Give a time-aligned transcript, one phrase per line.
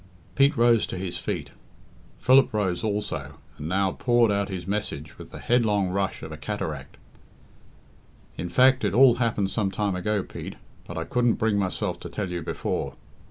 [0.33, 1.51] Pete rose to his feet.
[2.17, 6.37] Philip rose also, and now poured out his message with the headlong rush of a
[6.37, 6.97] cataract.
[8.35, 10.55] "In fact, it all happened some time ago, Pete,
[10.87, 12.95] but I couldn't bring myself to tell you before.